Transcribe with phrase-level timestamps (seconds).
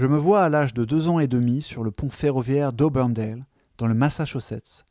[0.00, 3.44] Je me vois à l'âge de deux ans et demi sur le pont ferroviaire d'Auburndale,
[3.76, 4.86] dans le Massachusetts,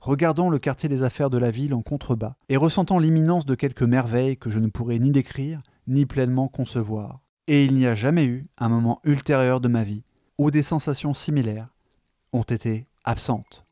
[0.00, 3.82] regardant le quartier des affaires de la ville en contrebas et ressentant l'imminence de quelques
[3.82, 7.20] merveilles que je ne pourrais ni décrire ni pleinement concevoir.
[7.46, 10.02] Et il n'y a jamais eu un moment ultérieur de ma vie
[10.38, 11.68] où des sensations similaires
[12.32, 13.64] ont été absentes.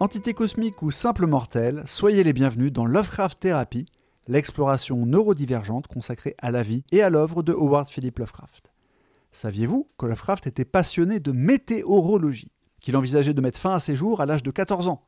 [0.00, 3.84] Entité cosmique ou simple mortel, soyez les bienvenus dans Lovecraft Therapy,
[4.28, 8.72] l'exploration neurodivergente consacrée à la vie et à l'œuvre de Howard Philip Lovecraft.
[9.32, 14.20] Saviez-vous que Lovecraft était passionné de météorologie, qu'il envisageait de mettre fin à ses jours
[14.20, 15.04] à l'âge de 14 ans?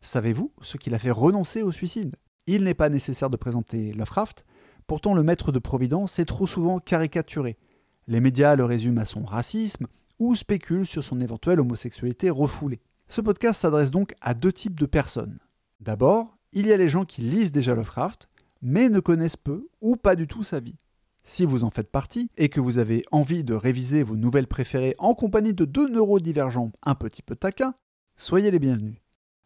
[0.00, 2.16] Savez-vous ce qui l'a fait renoncer au suicide?
[2.46, 4.46] Il n'est pas nécessaire de présenter Lovecraft,
[4.86, 7.58] pourtant le maître de Providence est trop souvent caricaturé.
[8.06, 12.80] Les médias le résument à son racisme ou spéculent sur son éventuelle homosexualité refoulée.
[13.08, 15.38] Ce podcast s'adresse donc à deux types de personnes.
[15.80, 18.28] D'abord, il y a les gens qui lisent déjà Lovecraft,
[18.62, 20.78] mais ne connaissent peu ou pas du tout sa vie.
[21.24, 24.94] Si vous en faites partie et que vous avez envie de réviser vos nouvelles préférées
[24.98, 27.74] en compagnie de deux neurodivergents un petit peu taquins,
[28.16, 28.96] soyez les bienvenus.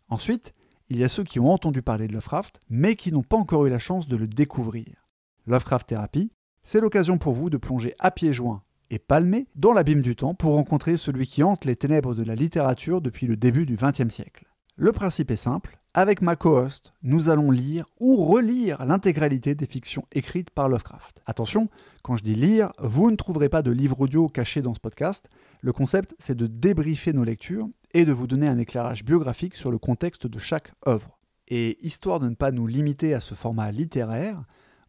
[0.09, 0.55] Ensuite,
[0.89, 3.67] il y a ceux qui ont entendu parler de Lovecraft, mais qui n'ont pas encore
[3.67, 4.87] eu la chance de le découvrir.
[5.47, 6.31] Lovecraft Therapy,
[6.63, 10.35] c'est l'occasion pour vous de plonger à pieds joints et palmé dans l'abîme du temps
[10.35, 14.13] pour rencontrer celui qui hante les ténèbres de la littérature depuis le début du XXe
[14.13, 14.47] siècle.
[14.77, 20.05] Le principe est simple, avec ma co-host, nous allons lire ou relire l'intégralité des fictions
[20.13, 21.23] écrites par Lovecraft.
[21.25, 21.71] Attention,
[22.03, 25.31] quand je dis lire, vous ne trouverez pas de livre audio caché dans ce podcast.
[25.63, 29.71] Le concept, c'est de débriefer nos lectures et de vous donner un éclairage biographique sur
[29.71, 31.19] le contexte de chaque œuvre.
[31.49, 34.45] Et histoire de ne pas nous limiter à ce format littéraire,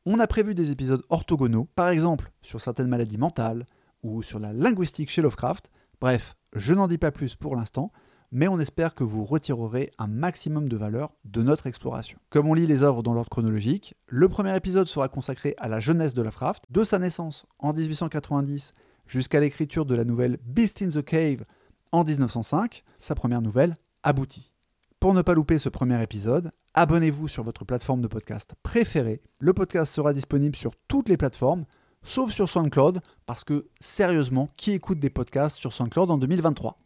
[0.05, 3.65] on a prévu des épisodes orthogonaux, par exemple sur certaines maladies mentales,
[4.03, 5.71] ou sur la linguistique chez Lovecraft.
[5.99, 7.91] Bref, je n'en dis pas plus pour l'instant,
[8.31, 12.19] mais on espère que vous retirerez un maximum de valeur de notre exploration.
[12.29, 15.79] Comme on lit les œuvres dans l'ordre chronologique, le premier épisode sera consacré à la
[15.79, 18.73] jeunesse de Lovecraft, de sa naissance en 1890
[19.07, 21.45] jusqu'à l'écriture de la nouvelle Beast in the Cave
[21.91, 24.51] en 1905, sa première nouvelle aboutie.
[24.99, 29.21] Pour ne pas louper ce premier épisode, abonnez-vous sur votre plateforme de podcast préférée.
[29.39, 31.65] Le podcast sera disponible sur toutes les plateformes,
[32.03, 36.77] sauf sur SoundCloud, parce que sérieusement, qui écoute des podcasts sur SoundCloud en 2023